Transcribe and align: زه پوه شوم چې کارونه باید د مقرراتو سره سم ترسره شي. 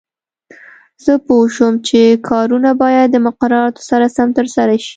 زه 1.03 1.13
پوه 1.25 1.45
شوم 1.55 1.73
چې 1.87 1.99
کارونه 2.29 2.69
باید 2.81 3.07
د 3.11 3.17
مقرراتو 3.25 3.81
سره 3.89 4.05
سم 4.15 4.29
ترسره 4.37 4.75
شي. 4.85 4.89